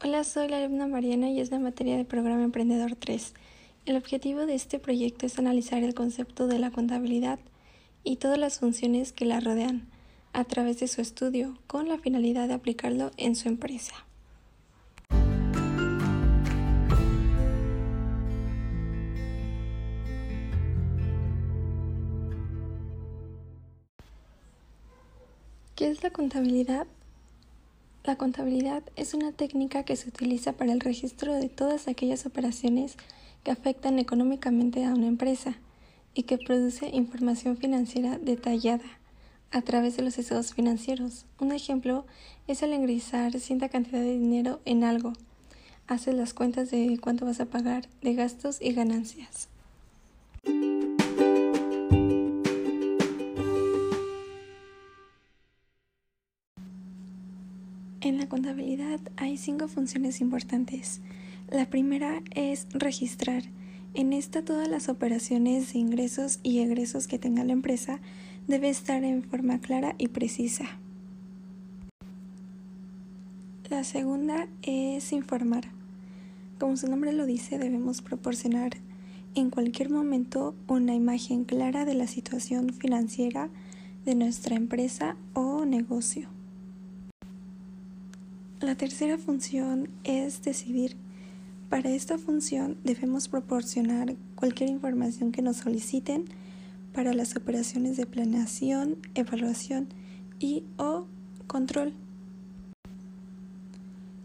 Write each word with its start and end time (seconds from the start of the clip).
Hola, 0.00 0.22
soy 0.22 0.46
la 0.46 0.58
alumna 0.58 0.86
Mariana 0.86 1.28
y 1.28 1.40
es 1.40 1.50
la 1.50 1.58
materia 1.58 1.96
de 1.96 2.04
Programa 2.04 2.44
Emprendedor 2.44 2.94
3. 2.94 3.34
El 3.84 3.96
objetivo 3.96 4.46
de 4.46 4.54
este 4.54 4.78
proyecto 4.78 5.26
es 5.26 5.40
analizar 5.40 5.82
el 5.82 5.92
concepto 5.92 6.46
de 6.46 6.60
la 6.60 6.70
contabilidad 6.70 7.40
y 8.04 8.14
todas 8.14 8.38
las 8.38 8.60
funciones 8.60 9.12
que 9.12 9.24
la 9.24 9.40
rodean 9.40 9.88
a 10.32 10.44
través 10.44 10.78
de 10.78 10.86
su 10.86 11.00
estudio 11.00 11.58
con 11.66 11.88
la 11.88 11.98
finalidad 11.98 12.46
de 12.46 12.54
aplicarlo 12.54 13.10
en 13.16 13.34
su 13.34 13.48
empresa. 13.48 14.06
¿Qué 25.74 25.88
es 25.88 26.04
la 26.04 26.10
contabilidad? 26.10 26.86
La 28.08 28.16
contabilidad 28.16 28.82
es 28.96 29.12
una 29.12 29.32
técnica 29.32 29.82
que 29.82 29.94
se 29.94 30.08
utiliza 30.08 30.54
para 30.54 30.72
el 30.72 30.80
registro 30.80 31.34
de 31.34 31.50
todas 31.50 31.88
aquellas 31.88 32.24
operaciones 32.24 32.96
que 33.44 33.50
afectan 33.50 33.98
económicamente 33.98 34.86
a 34.86 34.94
una 34.94 35.08
empresa 35.08 35.58
y 36.14 36.22
que 36.22 36.38
produce 36.38 36.88
información 36.88 37.58
financiera 37.58 38.16
detallada 38.16 38.86
a 39.50 39.60
través 39.60 39.98
de 39.98 40.04
los 40.04 40.16
estados 40.16 40.54
financieros. 40.54 41.26
Un 41.38 41.52
ejemplo 41.52 42.06
es 42.46 42.62
el 42.62 42.72
ingresar 42.72 43.38
cierta 43.40 43.68
cantidad 43.68 44.00
de 44.00 44.18
dinero 44.18 44.60
en 44.64 44.84
algo. 44.84 45.12
Haces 45.86 46.14
las 46.14 46.32
cuentas 46.32 46.70
de 46.70 46.98
cuánto 47.02 47.26
vas 47.26 47.40
a 47.40 47.44
pagar 47.44 47.90
de 48.00 48.14
gastos 48.14 48.56
y 48.62 48.72
ganancias. 48.72 49.50
En 58.18 58.24
la 58.24 58.28
contabilidad 58.28 58.98
hay 59.16 59.36
cinco 59.36 59.68
funciones 59.68 60.20
importantes. 60.20 61.00
La 61.52 61.66
primera 61.66 62.20
es 62.34 62.66
registrar. 62.72 63.44
En 63.94 64.12
esta 64.12 64.44
todas 64.44 64.66
las 64.66 64.88
operaciones 64.88 65.72
de 65.72 65.78
ingresos 65.78 66.40
y 66.42 66.58
egresos 66.58 67.06
que 67.06 67.20
tenga 67.20 67.44
la 67.44 67.52
empresa 67.52 68.00
debe 68.48 68.70
estar 68.70 69.04
en 69.04 69.22
forma 69.22 69.60
clara 69.60 69.94
y 69.98 70.08
precisa. 70.08 70.64
La 73.70 73.84
segunda 73.84 74.48
es 74.62 75.12
informar. 75.12 75.68
Como 76.58 76.76
su 76.76 76.88
nombre 76.88 77.12
lo 77.12 77.24
dice, 77.24 77.56
debemos 77.56 78.02
proporcionar 78.02 78.72
en 79.36 79.50
cualquier 79.50 79.90
momento 79.90 80.56
una 80.66 80.92
imagen 80.92 81.44
clara 81.44 81.84
de 81.84 81.94
la 81.94 82.08
situación 82.08 82.72
financiera 82.72 83.48
de 84.04 84.16
nuestra 84.16 84.56
empresa 84.56 85.14
o 85.34 85.64
negocio. 85.64 86.36
La 88.60 88.74
tercera 88.74 89.18
función 89.18 89.88
es 90.02 90.42
decidir. 90.42 90.96
Para 91.68 91.90
esta 91.90 92.18
función 92.18 92.76
debemos 92.82 93.28
proporcionar 93.28 94.16
cualquier 94.34 94.68
información 94.68 95.30
que 95.30 95.42
nos 95.42 95.58
soliciten 95.58 96.24
para 96.92 97.14
las 97.14 97.36
operaciones 97.36 97.96
de 97.96 98.04
planeación, 98.04 98.96
evaluación 99.14 99.86
y 100.40 100.64
o 100.76 101.06
control. 101.46 101.92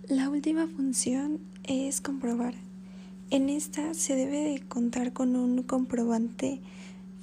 La 0.07 0.31
última 0.31 0.65
función 0.65 1.37
es 1.63 2.01
comprobar. 2.01 2.55
En 3.29 3.49
esta 3.49 3.93
se 3.93 4.15
debe 4.15 4.39
de 4.39 4.61
contar 4.61 5.13
con 5.13 5.35
un 5.35 5.61
comprobante 5.61 6.59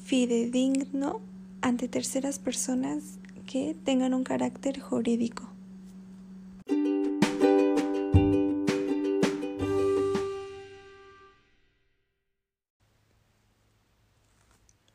fidedigno 0.05 1.21
ante 1.61 1.89
terceras 1.89 2.39
personas 2.39 3.19
que 3.47 3.75
tengan 3.85 4.15
un 4.15 4.23
carácter 4.23 4.79
jurídico. 4.79 5.51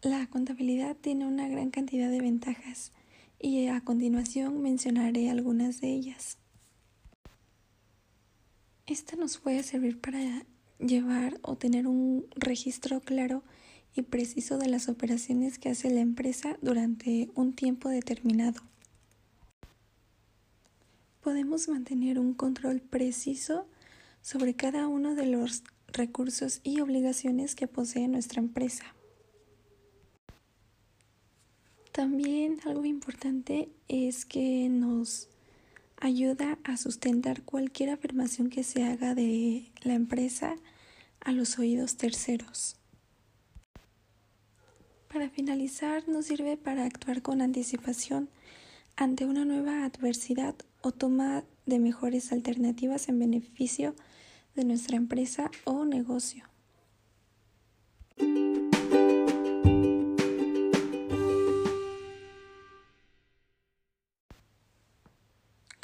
La 0.05 0.27
contabilidad 0.27 0.95
tiene 0.95 1.25
una 1.25 1.47
gran 1.47 1.71
cantidad 1.71 2.11
de 2.11 2.21
ventajas 2.21 2.91
y 3.39 3.65
a 3.69 3.81
continuación 3.81 4.61
mencionaré 4.61 5.31
algunas 5.31 5.81
de 5.81 5.87
ellas. 5.95 6.37
Esta 8.85 9.15
nos 9.15 9.39
puede 9.39 9.63
servir 9.63 9.99
para 9.99 10.45
llevar 10.77 11.39
o 11.41 11.55
tener 11.55 11.87
un 11.87 12.27
registro 12.35 13.01
claro 13.01 13.41
y 13.95 14.03
preciso 14.03 14.59
de 14.59 14.69
las 14.69 14.89
operaciones 14.89 15.57
que 15.57 15.69
hace 15.69 15.89
la 15.89 16.01
empresa 16.01 16.59
durante 16.61 17.31
un 17.33 17.53
tiempo 17.53 17.89
determinado. 17.89 18.61
Podemos 21.23 21.67
mantener 21.67 22.19
un 22.19 22.35
control 22.35 22.79
preciso 22.79 23.67
sobre 24.21 24.53
cada 24.53 24.87
uno 24.87 25.15
de 25.15 25.25
los 25.25 25.63
recursos 25.87 26.61
y 26.63 26.79
obligaciones 26.79 27.55
que 27.55 27.67
posee 27.67 28.07
nuestra 28.07 28.39
empresa. 28.39 28.94
También 31.95 32.59
algo 32.65 32.83
importante 32.83 33.69
es 33.87 34.25
que 34.25 34.67
nos 34.67 35.29
ayuda 35.95 36.59
a 36.65 36.75
sustentar 36.75 37.43
cualquier 37.43 37.89
afirmación 37.89 38.49
que 38.49 38.65
se 38.65 38.83
haga 38.83 39.15
de 39.15 39.71
la 39.81 39.93
empresa 39.93 40.57
a 41.21 41.31
los 41.31 41.57
oídos 41.57 41.95
terceros. 41.95 42.75
Para 45.07 45.29
finalizar, 45.29 46.05
nos 46.09 46.25
sirve 46.25 46.57
para 46.57 46.83
actuar 46.83 47.21
con 47.21 47.41
anticipación 47.41 48.27
ante 48.97 49.25
una 49.25 49.45
nueva 49.45 49.85
adversidad 49.85 50.53
o 50.81 50.91
toma 50.91 51.45
de 51.65 51.79
mejores 51.79 52.33
alternativas 52.33 53.07
en 53.07 53.19
beneficio 53.19 53.95
de 54.53 54.65
nuestra 54.65 54.97
empresa 54.97 55.49
o 55.63 55.85
negocio. 55.85 56.43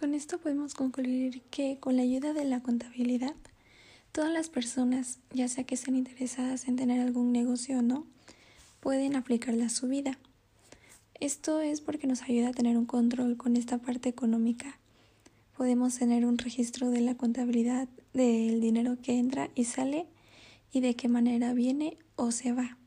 Con 0.01 0.15
esto 0.15 0.39
podemos 0.39 0.73
concluir 0.73 1.43
que 1.51 1.77
con 1.79 1.95
la 1.95 2.01
ayuda 2.01 2.33
de 2.33 2.43
la 2.43 2.61
contabilidad, 2.63 3.35
todas 4.11 4.33
las 4.33 4.49
personas, 4.49 5.19
ya 5.31 5.47
sea 5.47 5.63
que 5.63 5.75
estén 5.75 5.95
interesadas 5.95 6.67
en 6.67 6.75
tener 6.75 6.99
algún 6.99 7.31
negocio 7.31 7.77
o 7.77 7.81
no, 7.83 8.07
pueden 8.79 9.15
aplicarla 9.15 9.67
a 9.67 9.69
su 9.69 9.87
vida. 9.87 10.17
Esto 11.19 11.61
es 11.61 11.81
porque 11.81 12.07
nos 12.07 12.23
ayuda 12.23 12.49
a 12.49 12.53
tener 12.53 12.77
un 12.77 12.87
control 12.87 13.37
con 13.37 13.55
esta 13.55 13.77
parte 13.77 14.09
económica. 14.09 14.79
Podemos 15.55 15.99
tener 15.99 16.25
un 16.25 16.39
registro 16.39 16.89
de 16.89 17.01
la 17.01 17.15
contabilidad 17.15 17.87
del 18.11 18.59
dinero 18.59 18.97
que 19.03 19.19
entra 19.19 19.51
y 19.53 19.65
sale 19.65 20.07
y 20.71 20.79
de 20.79 20.95
qué 20.95 21.09
manera 21.09 21.53
viene 21.53 21.99
o 22.15 22.31
se 22.31 22.53
va. 22.53 22.80